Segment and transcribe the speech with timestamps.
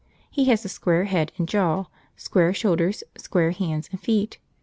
[0.31, 4.39] He has a square head and jaw, square shoulders, square hands and feet.